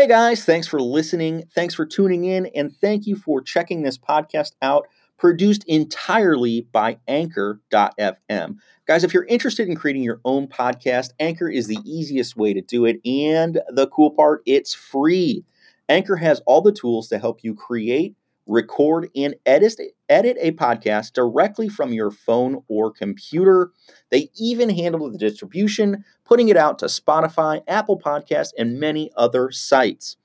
[0.00, 1.44] Hey guys, thanks for listening.
[1.54, 2.46] Thanks for tuning in.
[2.54, 4.88] And thank you for checking this podcast out,
[5.18, 8.56] produced entirely by Anchor.fm.
[8.86, 12.62] Guys, if you're interested in creating your own podcast, Anchor is the easiest way to
[12.62, 12.98] do it.
[13.04, 15.44] And the cool part, it's free.
[15.86, 18.14] Anchor has all the tools to help you create
[18.50, 23.70] record, and edit, edit a podcast directly from your phone or computer.
[24.10, 29.50] They even handle the distribution, putting it out to Spotify, Apple Podcasts, and many other
[29.50, 30.16] sites.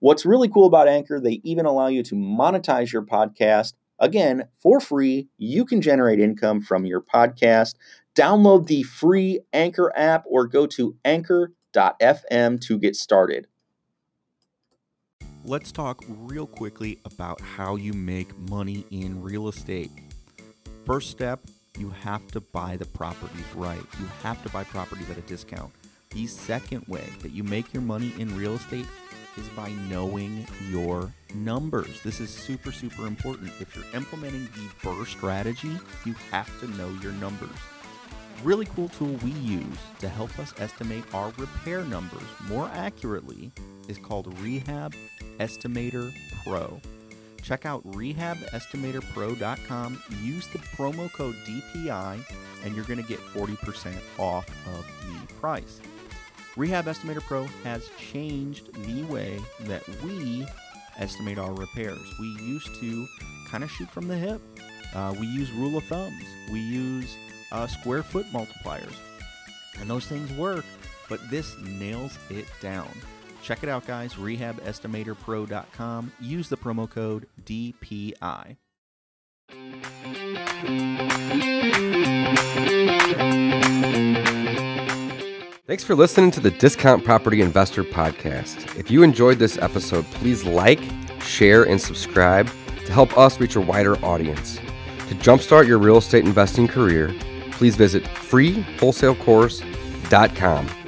[0.00, 3.74] What's really cool about Anchor, they even allow you to monetize your podcast.
[3.98, 7.74] Again, for free, you can generate income from your podcast.
[8.14, 13.46] Download the free Anchor app or go to anchor.fm to get started
[15.48, 19.90] let's talk real quickly about how you make money in real estate.
[20.84, 21.40] First step,
[21.78, 23.80] you have to buy the properties right.
[23.98, 25.72] You have to buy properties at a discount.
[26.10, 28.84] The second way that you make your money in real estate
[29.38, 32.02] is by knowing your numbers.
[32.02, 33.50] This is super, super important.
[33.58, 37.56] If you're implementing the BRRRR strategy, you have to know your numbers.
[38.44, 43.50] Really cool tool we use to help us estimate our repair numbers more accurately
[43.88, 44.94] is called Rehab
[45.38, 46.12] Estimator
[46.44, 46.80] Pro.
[47.42, 52.18] Check out rehabestimatorpro.com, use the promo code DPI,
[52.64, 55.80] and you're going to get 40% off of the price.
[56.56, 60.44] Rehab Estimator Pro has changed the way that we
[60.98, 62.02] estimate our repairs.
[62.18, 63.06] We used to
[63.48, 64.40] kind of shoot from the hip.
[64.94, 66.24] Uh, we use rule of thumbs.
[66.50, 67.16] We use
[67.52, 68.94] uh, square foot multipliers.
[69.78, 70.64] And those things work,
[71.08, 72.90] but this nails it down.
[73.42, 74.14] Check it out, guys.
[74.14, 76.12] RehabEstimatorPro.com.
[76.20, 78.56] Use the promo code DPI.
[85.66, 88.78] Thanks for listening to the Discount Property Investor Podcast.
[88.78, 90.80] If you enjoyed this episode, please like,
[91.20, 92.48] share, and subscribe
[92.86, 94.56] to help us reach a wider audience.
[95.08, 97.14] To jumpstart your real estate investing career,
[97.52, 100.68] please visit freewholesalecourse.com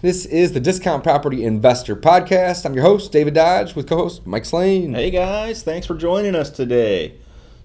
[0.00, 2.64] This is the Discount Property Investor Podcast.
[2.64, 4.94] I'm your host, David Dodge, with co host Mike Slane.
[4.94, 5.64] Hey, guys.
[5.64, 7.14] Thanks for joining us today.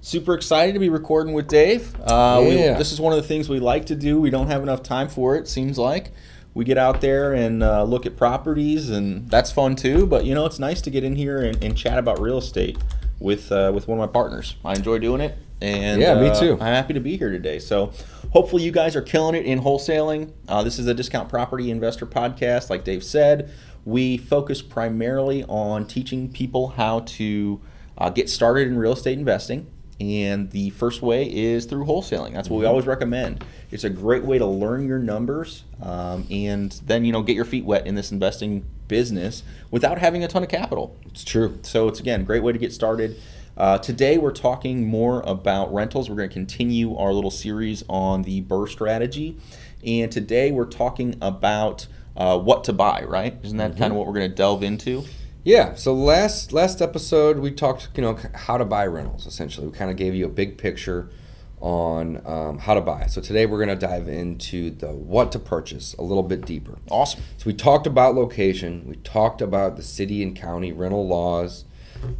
[0.01, 1.95] Super excited to be recording with Dave.
[2.01, 2.47] Uh, yeah.
[2.47, 4.19] we, this is one of the things we like to do.
[4.19, 6.11] We don't have enough time for it, seems like.
[6.55, 10.07] We get out there and uh, look at properties, and that's fun too.
[10.07, 12.79] But, you know, it's nice to get in here and, and chat about real estate
[13.19, 14.55] with, uh, with one of my partners.
[14.65, 15.37] I enjoy doing it.
[15.63, 16.53] And yeah, me too.
[16.53, 17.57] Uh, I'm happy to be here today.
[17.57, 17.93] So,
[18.33, 20.33] hopefully, you guys are killing it in wholesaling.
[20.45, 22.69] Uh, this is a discount property investor podcast.
[22.69, 23.49] Like Dave said,
[23.85, 27.61] we focus primarily on teaching people how to
[27.97, 29.67] uh, get started in real estate investing.
[30.01, 32.33] And the first way is through wholesaling.
[32.33, 32.69] That's what we mm-hmm.
[32.71, 33.45] always recommend.
[33.71, 37.45] It's a great way to learn your numbers um, and then you know get your
[37.45, 40.97] feet wet in this investing business without having a ton of capital.
[41.05, 41.57] It's true.
[41.61, 43.17] So it's again a great way to get started.
[43.55, 46.09] Uh, today we're talking more about rentals.
[46.09, 49.37] We're going to continue our little series on the BRRRR strategy,
[49.85, 51.85] and today we're talking about
[52.17, 53.03] uh, what to buy.
[53.03, 53.37] Right?
[53.43, 53.79] Isn't that mm-hmm.
[53.79, 55.03] kind of what we're going to delve into?
[55.43, 55.75] Yeah.
[55.75, 59.27] So last last episode we talked, you know, how to buy rentals.
[59.27, 61.11] Essentially, we kind of gave you a big picture
[61.59, 63.05] on um, how to buy.
[63.05, 66.79] So today we're going to dive into the what to purchase a little bit deeper.
[66.89, 67.21] Awesome.
[67.37, 68.83] So we talked about location.
[68.87, 71.65] We talked about the city and county rental laws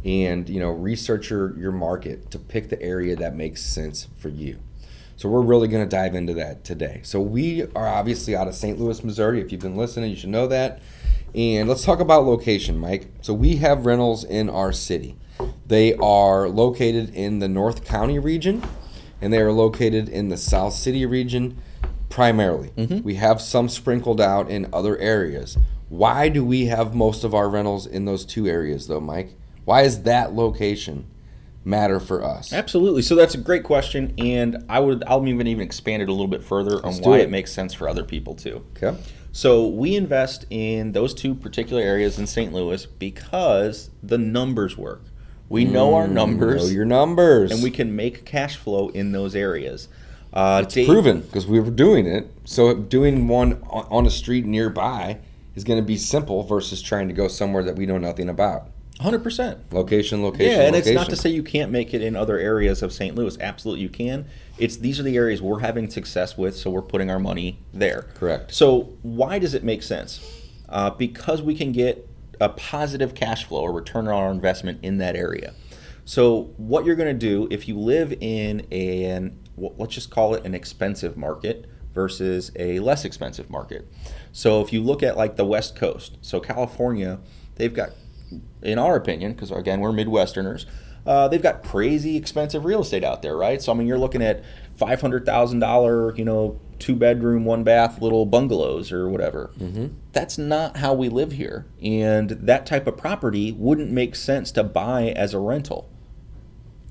[0.04, 4.28] and you know research your, your market to pick the area that makes sense for
[4.28, 4.58] you.
[5.16, 7.00] So we're really going to dive into that today.
[7.04, 9.40] So we are obviously out of st louis missouri.
[9.40, 10.80] If you've been listening you should know that.
[11.34, 13.08] And let's talk about location mike.
[13.20, 15.16] So we have rentals in our city.
[15.66, 18.62] They are located in the north county region
[19.20, 21.60] and they are located in the south city region
[22.08, 22.68] primarily.
[22.76, 23.02] Mm-hmm.
[23.02, 25.58] we have some sprinkled out in other areas.
[25.88, 29.82] Why do we have most of our rentals in those two areas though mike why
[29.82, 31.06] is that location
[31.64, 32.52] matter for us?
[32.52, 33.02] Absolutely.
[33.02, 36.28] So that's a great question, and I would I'll even even expand it a little
[36.28, 37.24] bit further Let's on why it.
[37.24, 38.64] it makes sense for other people too.
[38.76, 38.96] Okay.
[39.32, 42.52] So we invest in those two particular areas in St.
[42.52, 45.02] Louis because the numbers work.
[45.48, 46.68] We know our mm, numbers.
[46.68, 49.88] Know your numbers, and we can make cash flow in those areas.
[50.32, 52.28] Uh, it's Dave, proven because we were doing it.
[52.44, 55.18] So doing one on a street nearby
[55.54, 58.68] is going to be simple versus trying to go somewhere that we know nothing about.
[59.00, 59.72] Hundred percent.
[59.72, 60.52] Location, location.
[60.52, 63.14] Yeah, and it's not to say you can't make it in other areas of St.
[63.16, 63.36] Louis.
[63.40, 64.26] Absolutely, you can.
[64.56, 68.02] It's these are the areas we're having success with, so we're putting our money there.
[68.14, 68.54] Correct.
[68.54, 70.20] So why does it make sense?
[70.68, 72.08] Uh, because we can get
[72.40, 75.54] a positive cash flow or return on our investment in that area.
[76.04, 80.44] So what you're going to do if you live in an let's just call it
[80.44, 83.88] an expensive market versus a less expensive market.
[84.32, 87.20] So if you look at like the West Coast, so California,
[87.54, 87.90] they've got,
[88.64, 90.66] in our opinion, because again we're Midwesterners,
[91.06, 93.60] uh, they've got crazy expensive real estate out there, right?
[93.60, 94.42] So I mean, you're looking at
[94.76, 99.50] five hundred thousand dollar, you know, two bedroom, one bath, little bungalows or whatever.
[99.58, 99.88] Mm-hmm.
[100.12, 104.64] That's not how we live here, and that type of property wouldn't make sense to
[104.64, 105.90] buy as a rental.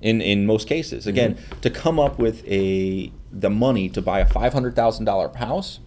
[0.01, 4.25] In in most cases, again, to come up with a the money to buy a
[4.25, 5.79] five hundred thousand dollar house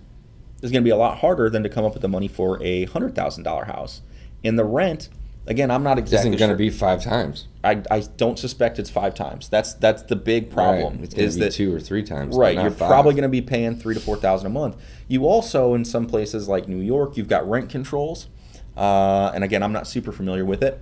[0.62, 2.60] is going to be a lot harder than to come up with the money for
[2.62, 4.00] a hundred thousand dollar house.
[4.42, 5.10] And the rent,
[5.46, 6.56] again, I'm not exactly isn't going to sure.
[6.56, 7.46] be five times.
[7.62, 9.48] I, I don't suspect it's five times.
[9.48, 10.94] That's that's the big problem.
[10.94, 11.04] Right.
[11.04, 12.36] It's going is to be that two or three times.
[12.36, 12.54] right?
[12.54, 12.88] You're five.
[12.88, 14.76] probably going to be paying three to four thousand a month.
[15.08, 18.28] You also, in some places like New York, you've got rent controls,
[18.76, 20.80] uh, and again, I'm not super familiar with it,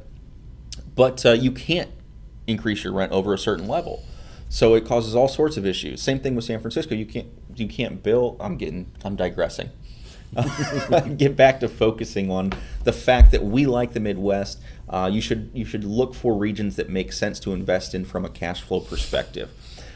[0.94, 1.90] but uh, you can't
[2.46, 4.04] increase your rent over a certain level.
[4.48, 6.00] So it causes all sorts of issues.
[6.00, 6.94] Same thing with San Francisco.
[6.94, 8.36] You can't you can't build.
[8.40, 9.70] I'm getting I'm digressing.
[11.16, 12.52] Get back to focusing on
[12.84, 14.60] the fact that we like the Midwest.
[14.88, 18.24] Uh, you should you should look for regions that make sense to invest in from
[18.24, 19.50] a cash flow perspective.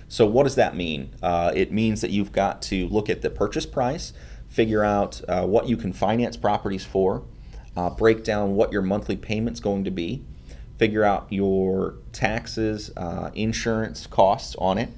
[0.09, 1.11] So what does that mean?
[1.23, 4.13] Uh, it means that you've got to look at the purchase price,
[4.49, 7.25] figure out uh, what you can finance properties for,
[7.77, 10.25] uh, break down what your monthly payment's going to be,
[10.79, 14.89] figure out your taxes, uh, insurance costs on it,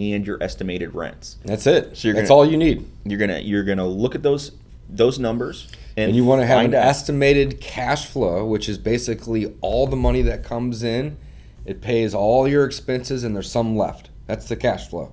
[0.00, 1.36] and your estimated rents.
[1.44, 1.96] That's it.
[1.96, 2.84] So you're That's gonna- all you need.
[3.04, 4.50] You're gonna you're gonna look at those
[4.88, 6.84] those numbers and, And you want to have an out.
[6.84, 11.16] estimated cash flow, which is basically all the money that comes in.
[11.64, 14.10] It pays all your expenses, and there's some left.
[14.26, 15.12] That's the cash flow.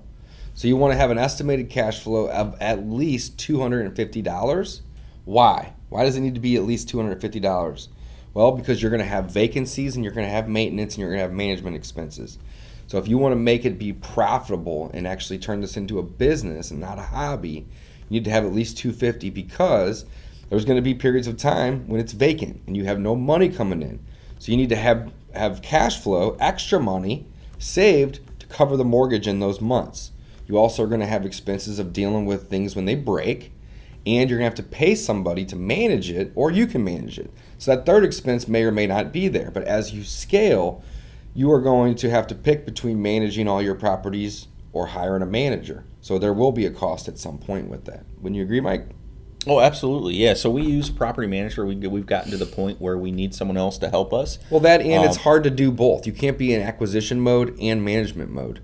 [0.52, 3.96] So you want to have an estimated cash flow of at least two hundred and
[3.96, 4.82] fifty dollars.
[5.24, 5.72] Why?
[5.88, 7.88] Why does it need to be at least two hundred and fifty dollars?
[8.34, 11.10] Well, because you're going to have vacancies, and you're going to have maintenance, and you're
[11.10, 12.38] going to have management expenses.
[12.86, 16.02] So if you want to make it be profitable and actually turn this into a
[16.02, 17.66] business and not a hobby,
[18.08, 20.04] you need to have at least 250 because
[20.48, 23.48] there's going to be periods of time when it's vacant and you have no money
[23.48, 24.04] coming in.
[24.38, 27.26] So you need to have have cash flow, extra money
[27.58, 30.12] saved to cover the mortgage in those months.
[30.46, 33.52] You also are going to have expenses of dealing with things when they break
[34.06, 37.18] and you're going to have to pay somebody to manage it or you can manage
[37.18, 37.30] it.
[37.58, 40.82] So that third expense may or may not be there, but as you scale,
[41.34, 45.26] you are going to have to pick between managing all your properties or hiring a
[45.26, 45.84] manager.
[46.04, 48.04] So there will be a cost at some point with that.
[48.18, 48.88] Wouldn't you agree, Mike?
[49.46, 50.12] Oh, absolutely.
[50.14, 50.34] Yeah.
[50.34, 51.64] So we use property manager.
[51.64, 54.38] We, we've gotten to the point where we need someone else to help us.
[54.50, 56.06] Well, that and it's Um, hard to do both.
[56.06, 58.60] You can't be in acquisition mode and management mode.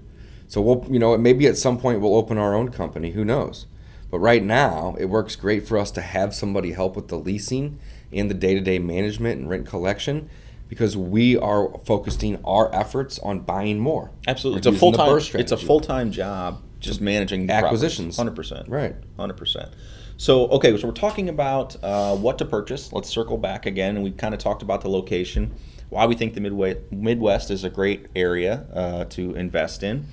[0.48, 3.12] So we'll, you know, maybe at some point we'll open our own company.
[3.12, 3.64] Who knows?
[4.10, 7.78] But right now, it works great for us to have somebody help with the leasing
[8.12, 10.28] and the day-to-day management and rent collection
[10.68, 14.10] because we are focusing our efforts on buying more.
[14.28, 14.58] Absolutely.
[14.58, 15.22] It's a full time.
[15.40, 18.16] It's a full time job just managing Acquisitions.
[18.16, 18.68] Hundred percent.
[18.68, 18.96] Right.
[19.16, 19.70] Hundred percent.
[20.16, 22.92] So okay, so we're talking about uh, what to purchase.
[22.92, 25.54] Let's circle back again, and we kind of talked about the location,
[25.88, 30.06] why we think the Midway, Midwest is a great area uh, to invest in.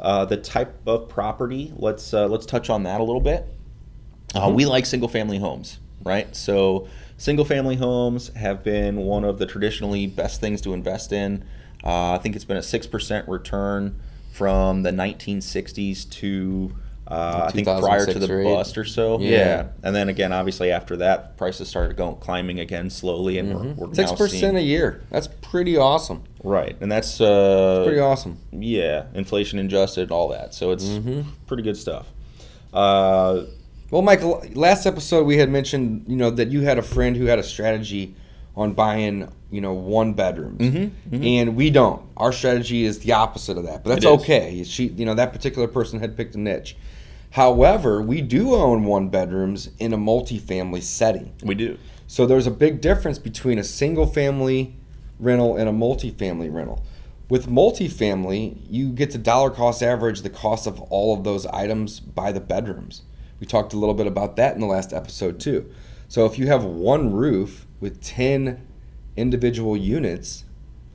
[0.00, 1.72] Uh, the type of property.
[1.76, 3.46] Let's uh, let's touch on that a little bit.
[4.34, 6.34] Uh, we like single family homes, right?
[6.34, 6.88] So
[7.18, 11.44] single family homes have been one of the traditionally best things to invest in.
[11.84, 14.00] Uh, I think it's been a six percent return
[14.32, 16.72] from the 1960s to
[17.06, 19.18] uh, I think prior to the bust or so.
[19.20, 19.30] Yeah.
[19.30, 19.66] Yeah.
[19.82, 23.86] and then again, obviously after that, prices started going climbing again slowly, and we're, we're
[23.88, 23.94] Mm-hmm.
[23.94, 25.02] Six now percent seeing a year.
[25.10, 26.22] That's pretty awesome.
[26.42, 28.38] right, and that's uh, Pretty awesome.
[28.52, 30.54] yeah, inflation adjusted, all that.
[30.54, 31.22] So it's Mm-hmm.
[31.46, 32.06] pretty good stuff.
[32.72, 33.42] Uh,
[33.90, 37.26] Well, Michael, last episode we had mentioned, you know, that you had a friend who
[37.26, 38.14] had a strategy
[38.54, 42.02] on buying, you know, one bedrooms, Mm-hmm, and we don't.
[42.16, 44.62] Our strategy is the opposite of that, but that's okay.
[44.64, 46.76] She, you know, that particular person had picked a niche.
[47.30, 51.32] However, we do own one bedrooms in a multifamily setting.
[51.42, 51.78] we do.
[52.06, 54.76] So there's a big difference between a single family
[55.18, 56.84] rental and a multifamily rental.
[57.30, 62.00] With multifamily, you get to dollar cost average the cost of all of those items
[62.00, 63.02] by the bedrooms.
[63.40, 65.72] We talked a little bit about that in the last episode too.
[66.08, 68.66] So if you have one roof with 10
[69.16, 70.44] individual units,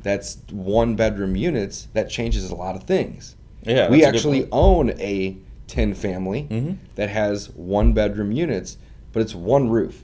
[0.02, 3.36] that's one bedroom units, that changes a lot of things.
[3.64, 6.74] Yeah, we actually own a 10 family Mm-hmm.
[6.96, 8.78] that has one bedroom units,
[9.12, 10.04] but it's one roof.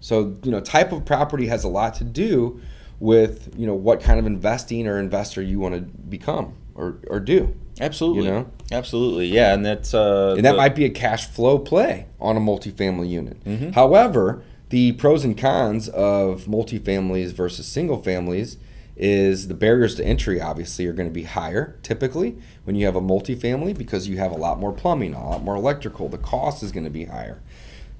[0.00, 2.60] So, you know, type of property has a lot to do
[2.98, 7.20] with you know what kind of investing or investor you want to become or, or
[7.20, 7.54] do.
[7.80, 8.24] Absolutely.
[8.24, 8.50] You know?
[8.70, 9.26] Absolutely.
[9.26, 12.40] Yeah, and that's uh, And that the- might be a cash flow play on a
[12.40, 13.42] multifamily unit.
[13.44, 13.70] Mm-hmm.
[13.72, 18.56] However, the pros and cons of multifamilies versus single families
[18.96, 22.96] is the barriers to entry obviously are going to be higher typically when you have
[22.96, 26.08] a multifamily because you have a lot more plumbing, a lot more electrical.
[26.08, 27.42] The cost is going to be higher.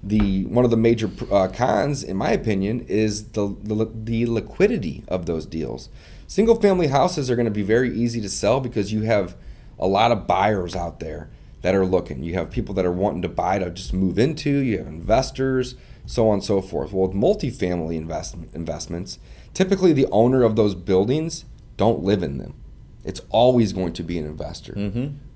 [0.03, 5.05] The one of the major uh, cons, in my opinion, is the, the the liquidity
[5.09, 5.91] of those deals.
[6.27, 9.37] Single family houses are going to be very easy to sell because you have
[9.79, 11.29] a lot of buyers out there
[11.61, 12.23] that are looking.
[12.23, 14.51] You have people that are wanting to buy to just move into.
[14.51, 16.93] You have investors, so on and so forth.
[16.93, 19.19] Well, with multifamily investment investments,
[19.55, 21.45] typically the owner of those buildings
[21.77, 22.55] don't live in them.
[23.05, 24.75] It's always going to be an investor.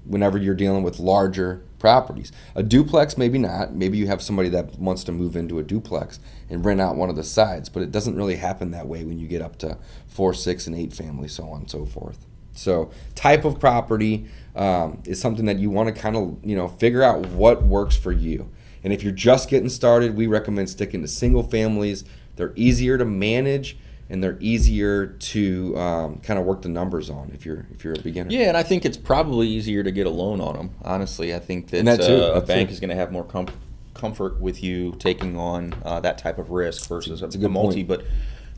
[0.04, 3.74] Whenever you're dealing with larger properties, a duplex maybe not.
[3.74, 7.10] Maybe you have somebody that wants to move into a duplex and rent out one
[7.10, 9.78] of the sides, but it doesn't really happen that way when you get up to
[10.06, 12.24] four, six, and eight families, so on and so forth.
[12.52, 16.68] So, type of property um, is something that you want to kind of you know
[16.68, 18.50] figure out what works for you.
[18.86, 22.04] And if you're just getting started, we recommend sticking to single families.
[22.36, 23.76] They're easier to manage
[24.08, 27.94] and they're easier to um, kind of work the numbers on if you're if you're
[27.94, 28.30] a beginner.
[28.30, 30.70] Yeah, and I think it's probably easier to get a loan on them.
[30.84, 32.74] Honestly, I think that, that uh, a bank too.
[32.74, 33.48] is going to have more com-
[33.94, 37.82] comfort with you taking on uh, that type of risk versus It's a a, multi.
[37.82, 37.88] point.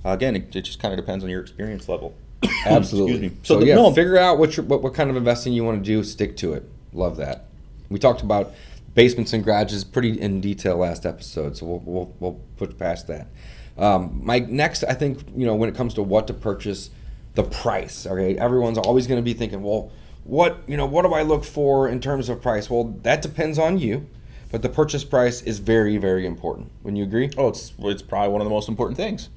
[0.04, 2.14] But uh, again, it, it just kind of depends on your experience level.
[2.66, 3.12] Absolutely.
[3.12, 3.38] Excuse me.
[3.44, 5.64] So, So the- yeah, no- figure out what, your, what what kind of investing you
[5.64, 6.04] want to do.
[6.04, 6.64] Stick to it.
[6.92, 7.46] Love that.
[7.88, 8.52] We talked about
[8.94, 13.28] basements and garages pretty in detail last episode, so we'll we'll, we'll put past that.
[13.76, 16.90] Um, my next, I think you know when it comes to what to purchase,
[17.34, 18.06] the price.
[18.06, 19.92] Okay, everyone's always going to be thinking, well,
[20.24, 22.68] what you know, what do I look for in terms of price?
[22.68, 24.08] Well, that depends on you,
[24.50, 26.70] but the purchase price is very very important.
[26.82, 27.30] Wouldn't you agree?
[27.36, 29.28] Oh, it's it's probably one of the most important things.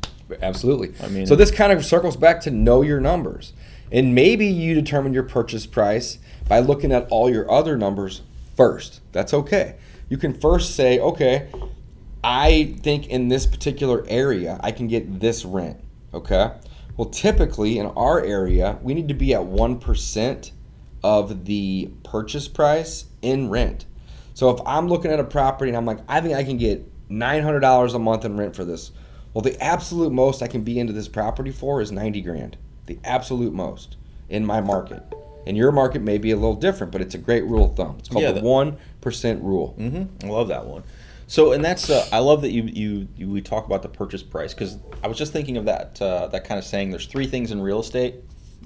[0.41, 0.93] Absolutely.
[1.03, 3.53] I mean- so this kind of circles back to know your numbers.
[3.91, 6.17] And maybe you determine your purchase price
[6.47, 8.21] by looking at all your other numbers
[8.55, 9.01] first.
[9.11, 9.75] That's okay.
[10.09, 11.49] You can first say, okay,
[12.23, 15.79] I think in this particular area I can get this rent.
[16.13, 16.51] Okay.
[16.97, 20.51] Well, typically in our area, we need to be at 1%
[21.03, 23.85] of the purchase price in rent.
[24.33, 26.85] So if I'm looking at a property and I'm like, I think I can get
[27.09, 28.91] $900 a month in rent for this.
[29.33, 32.57] Well, the absolute most I can be into this property for is 90 grand.
[32.85, 33.97] The absolute most
[34.29, 35.01] in my market.
[35.47, 37.95] And your market may be a little different, but it's a great rule of thumb.
[37.99, 38.45] It's called Yeah, the the-
[39.01, 39.73] 1% rule.
[39.77, 40.83] hmm I love that one.
[41.27, 44.21] So, and that's uh, I love that you, you you we talk about the purchase
[44.21, 46.89] price because I was just thinking of that uh, that kind of saying.
[46.89, 48.15] There's three things in real estate,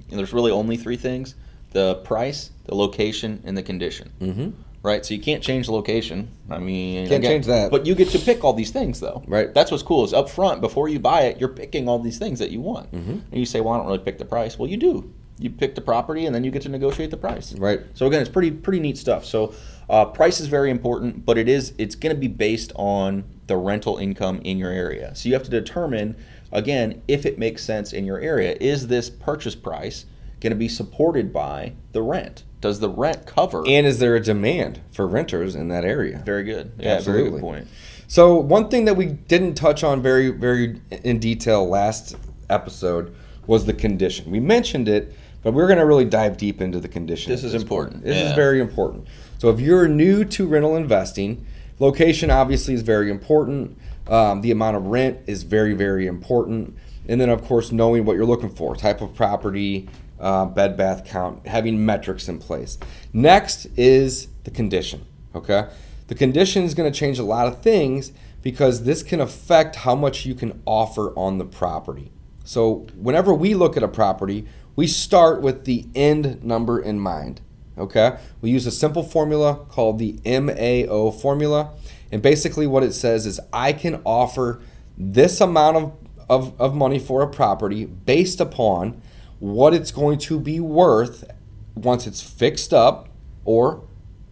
[0.09, 1.35] and there's really only three things:
[1.73, 4.11] the price, the location, and the condition.
[4.19, 4.53] Mhm.
[4.81, 5.05] Right.
[5.05, 6.27] So you can't change the location.
[6.49, 7.69] I mean, Can't change that.
[7.71, 9.23] But you get to pick all these things, though.
[9.27, 9.53] Right.
[9.53, 12.39] That's what's cool is up front before you buy it, you're picking all these things
[12.39, 12.91] that you want.
[12.91, 13.11] Mm-hmm.
[13.11, 15.13] And you say, "Well, I don't really pick the price." Well, you do.
[15.37, 17.53] You pick the property, and then you get to negotiate the price.
[17.53, 17.81] Right.
[17.93, 19.25] So again, it's pretty pretty neat stuff.
[19.25, 19.53] So
[19.89, 23.57] uh, price is very important, but it is it's going to be based on the
[23.57, 25.13] rental income in your area.
[25.15, 26.15] So you have to determine
[26.51, 28.57] again if it makes sense in your area.
[28.59, 30.05] Is this purchase price
[30.39, 32.43] going to be supported by the rent?
[32.61, 33.63] Does the rent cover?
[33.67, 36.21] And is there a demand for renters in that area?
[36.25, 36.71] very good.
[36.79, 37.31] Yeah, Absolutely.
[37.31, 37.67] good point.
[38.07, 42.15] So one thing that we didn't touch on very very in detail last
[42.49, 43.15] episode
[43.47, 44.31] was the condition.
[44.31, 45.13] We mentioned it,
[45.45, 47.31] but we're going to really dive deep into the condition.
[47.31, 47.61] This is point.
[47.61, 49.07] important, This is very important.
[49.37, 51.45] So if you're new to rental investing,
[51.77, 53.77] location obviously is very important.
[54.07, 56.75] Um, the amount of rent is very very important,
[57.07, 59.87] and then of course knowing what you're looking for, type of property,
[60.19, 62.79] uh, bed bath count, having metrics in place.
[63.13, 65.05] Next is the condition.
[65.35, 65.67] Okay,
[66.07, 69.93] the condition is going to change a lot of things because this can affect how
[69.93, 72.11] much you can offer on the property.
[72.45, 77.41] So whenever we look at a property, we start with the end number in mind.
[77.77, 81.73] Okay, we use a simple formula called the MAO formula,
[82.11, 84.61] and basically what it says is I can offer
[84.97, 85.93] this amount of,
[86.29, 89.01] of, of money for a property based upon
[89.39, 91.29] what it's going to be worth
[91.73, 93.09] once it's fixed up
[93.43, 93.83] or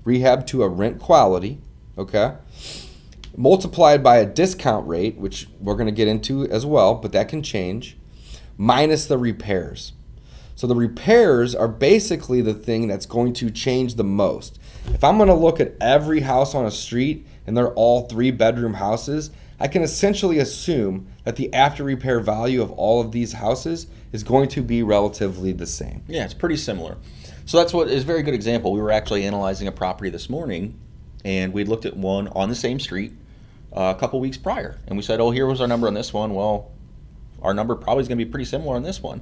[0.06, 1.60] rehab to a rent quality.
[1.98, 2.36] Okay,
[3.36, 7.28] multiplied by a discount rate, which we're going to get into as well, but that
[7.28, 7.98] can change,
[8.58, 9.92] minus the repairs.
[10.56, 14.60] So the repairs are basically the thing that's going to change the most.
[14.94, 18.32] If I'm going to look at every house on a street and they're all three
[18.32, 23.34] bedroom houses, I can essentially assume that the after repair value of all of these
[23.34, 26.04] houses is going to be relatively the same.
[26.08, 26.98] Yeah, it's pretty similar.
[27.46, 28.74] So that's what is a very good example.
[28.74, 30.80] We were actually analyzing a property this morning,
[31.26, 33.14] and we looked at one on the same street
[33.76, 36.14] uh, a couple weeks prior, and we said, "Oh, here was our number on this
[36.14, 36.72] one." Well,
[37.42, 39.22] our number probably is going to be pretty similar on this one.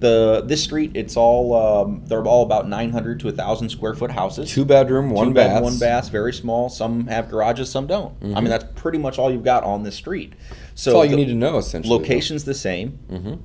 [0.00, 4.50] The this street, it's all um, they're all about 900 to 1,000 square foot houses.
[4.50, 5.62] Two bedroom, one Two bed, bath.
[5.62, 6.68] one bath, very small.
[6.70, 8.14] Some have garages, some don't.
[8.22, 10.32] I mean, that's pretty much all you've got on this street.
[10.74, 11.94] So That's all you need to know essentially.
[11.98, 12.98] Location's the same.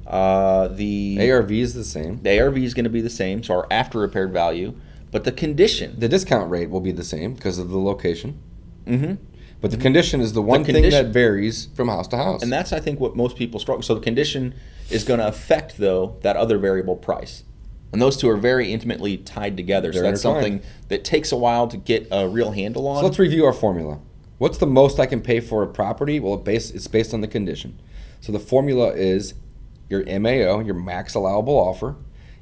[0.07, 2.21] Uh, the ARV is the same.
[2.23, 4.73] the ARV is going to be the same, so our after repaired value,
[5.11, 5.95] but the condition.
[5.99, 8.39] The discount rate will be the same because of the location.
[8.87, 9.13] hmm
[9.59, 12.41] But the condition is the one thing that varies from house to house.
[12.43, 13.81] And that's, I think, what most people struggle.
[13.81, 14.53] So the condition
[14.89, 17.43] is going to affect, though, that other variable price.
[17.91, 19.93] And those two are very intimately tied together.
[19.93, 22.99] so They're that's something that takes a while to get a real handle on.
[22.99, 23.99] So let's review our formula.
[24.37, 26.19] What's the most I can pay for a property?
[26.19, 27.79] Well, it base, it's based on the condition.
[28.19, 29.33] So the formula is
[29.89, 31.95] your MAO, your max allowable offer,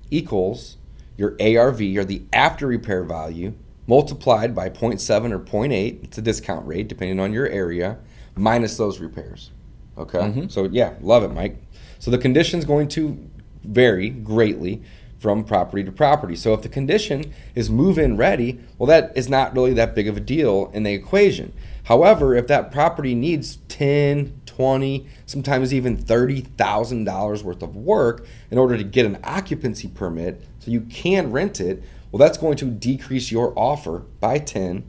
[0.09, 0.77] equals
[1.17, 3.53] your ARV, or the after repair value,
[3.85, 6.03] multiplied by 0.7 or 0.8.
[6.03, 7.99] It's a discount rate depending on your area,
[8.35, 9.51] minus those repairs.
[9.97, 10.19] Okay?
[10.19, 10.51] Mhm.
[10.51, 11.57] So yeah, love it, Mike.
[11.99, 13.17] So the condition is going to
[13.63, 14.81] vary greatly
[15.19, 16.35] from property to property.
[16.35, 20.09] So if the condition is move in ready, well, that is not really that big
[20.09, 21.53] of a deal in the equation.
[21.83, 28.77] However, if that property needs 10, 20, sometimes even $30,000 worth of work in order
[28.77, 31.81] to get an occupancy permit so you can rent it,
[32.11, 34.83] well, that's going to decrease your offer by 10,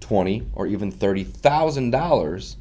[0.00, 2.56] 20, or even $30,000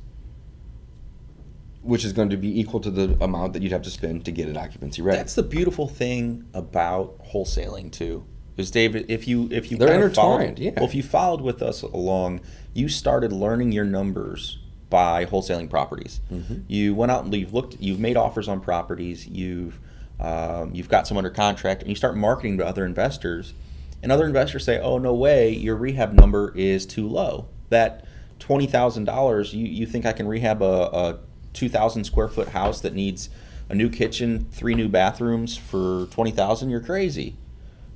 [1.87, 4.31] which is going to be equal to the amount that you'd have to spend to
[4.31, 5.17] get an occupancy ready.
[5.17, 8.25] That's the beautiful thing about wholesaling too.
[8.57, 10.71] Is David, if you if you They're of followed- yeah.
[10.75, 12.41] Well, if you followed with us along,
[12.73, 16.21] you started learning your numbers by wholesaling properties.
[16.31, 16.61] Mm-hmm.
[16.67, 19.79] You went out and you've looked, you've made offers on properties, you've
[20.19, 23.53] um, you've got some under contract, and you start marketing to other investors,
[24.01, 27.47] and other investors say, "Oh no way, your rehab number is too low.
[27.69, 28.05] That
[28.39, 31.19] twenty thousand dollars, you you think I can rehab a, a
[31.57, 33.29] two thousand square foot house that needs
[33.69, 36.69] a new kitchen, three new bathrooms for twenty thousand?
[36.69, 37.35] You're crazy."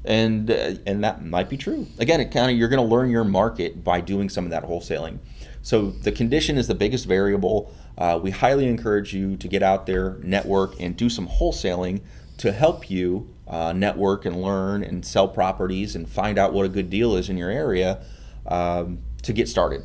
[0.03, 1.88] and uh, and that might be true.
[2.00, 4.63] Again, it kind of you're going to learn your market by doing some of that
[4.63, 5.20] wholesaling.
[5.62, 7.74] So the condition is the biggest variable.
[7.98, 12.01] Uh, we highly encourage you to get out there, network, and do some wholesaling
[12.38, 16.70] to help you uh, network and learn and sell properties and find out what a
[16.70, 18.03] good deal is in your area
[18.48, 19.83] um, to get started.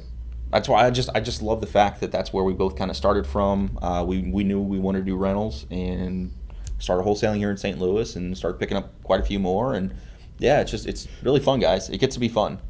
[0.57, 2.91] That's why I just I just love the fact that that's where we both kind
[2.91, 3.79] of started from.
[3.83, 6.33] Uh, we we knew we wanted to do rentals and
[6.79, 7.79] started wholesaling here in St.
[7.79, 9.95] Louis and started picking up quite a few more and
[10.39, 11.91] yeah, it's just it's really fun, guys.
[11.91, 12.61] It gets to be fun.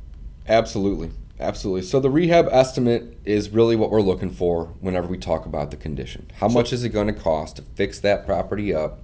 [0.49, 1.13] Absolutely.
[1.39, 1.83] Absolutely.
[1.83, 5.77] So the rehab estimate is really what we're looking for whenever we talk about the
[5.77, 6.29] condition.
[6.41, 8.99] How much is it going to cost to fix that property up?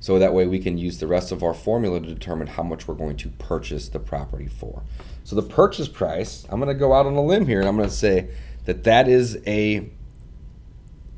[0.00, 2.88] So that way we can use the rest of our formula to determine how much
[2.88, 4.82] we're going to purchase the property for.
[5.24, 7.76] So the purchase price, I'm going to go out on a limb here and I'm
[7.76, 8.30] going to say
[8.64, 9.90] that that is a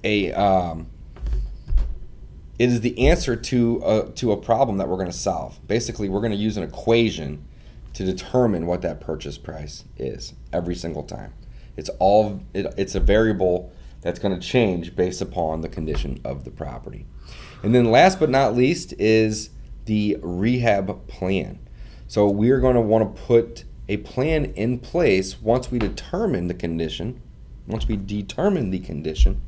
[0.05, 0.89] a um,
[2.59, 5.59] it is the answer to a, to a problem that we're going to solve.
[5.67, 7.45] Basically, we're going to use an equation
[7.95, 11.35] to determine what that purchase price is every single time.
[11.77, 16.45] It's all it, it's a variable that's going to change based upon the condition of
[16.45, 17.07] the property.
[17.63, 19.51] And then last but not least is
[19.85, 21.59] the rehab plan.
[22.09, 26.55] So we're going to want to put a plan in place once we determine the
[26.55, 27.21] condition,
[27.67, 29.43] once we determine the condition,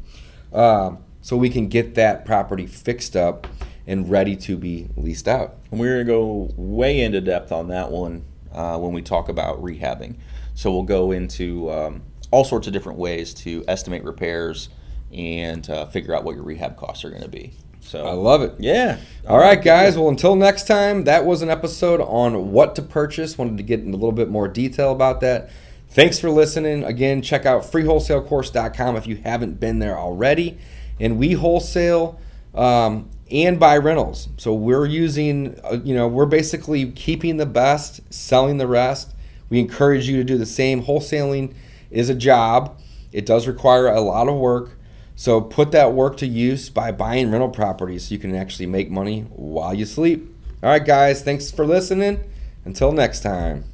[0.53, 3.46] um, so we can get that property fixed up
[3.87, 5.57] and ready to be leased out.
[5.70, 9.29] And we're going to go way into depth on that one uh, when we talk
[9.29, 10.16] about rehabbing.
[10.55, 14.68] So we'll go into um, all sorts of different ways to estimate repairs
[15.12, 17.53] and uh, figure out what your rehab costs are going to be.
[17.85, 18.55] So I love it.
[18.59, 18.99] yeah.
[19.29, 19.97] All right, guys.
[19.97, 23.38] Well, until next time, that was an episode on what to purchase.
[23.38, 25.51] Wanted to get in a little bit more detail about that.
[25.90, 26.83] Thanks for listening.
[26.83, 30.59] Again, check out freewholesalecourse.com if you haven't been there already.
[30.99, 32.18] And we wholesale
[32.55, 34.29] um, and buy rentals.
[34.38, 39.14] So we're using, uh, you know, we're basically keeping the best, selling the rest.
[39.51, 40.83] We encourage you to do the same.
[40.83, 41.55] Wholesaling
[41.90, 42.81] is a job,
[43.12, 44.77] it does require a lot of work.
[45.16, 48.90] So put that work to use by buying rental properties so you can actually make
[48.90, 50.29] money while you sleep.
[50.62, 52.24] All right, guys, thanks for listening.
[52.64, 53.64] Until next time.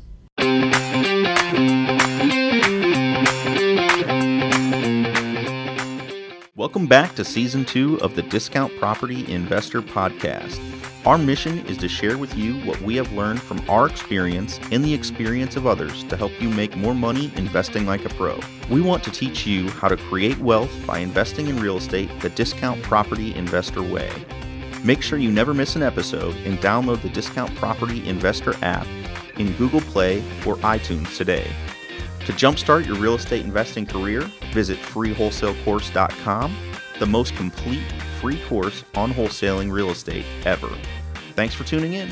[6.61, 10.61] Welcome back to season two of the Discount Property Investor Podcast.
[11.07, 14.85] Our mission is to share with you what we have learned from our experience and
[14.85, 18.38] the experience of others to help you make more money investing like a pro.
[18.68, 22.29] We want to teach you how to create wealth by investing in real estate the
[22.29, 24.12] Discount Property Investor way.
[24.85, 28.87] Make sure you never miss an episode and download the Discount Property Investor app
[29.38, 31.51] in Google Play or iTunes today.
[32.31, 34.21] To jumpstart your real estate investing career,
[34.53, 36.57] visit freewholesalecourse.com
[37.01, 37.83] the most complete
[38.21, 40.69] free course on wholesaling real estate ever.
[41.35, 42.09] Thanks for tuning in.